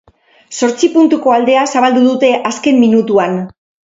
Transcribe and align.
Zortzi 0.59 0.87
puntuko 0.93 1.33
aldea 1.35 1.65
zabaldu 1.73 2.01
dute 2.05 2.31
azken 2.51 2.81
minutuan. 2.85 3.37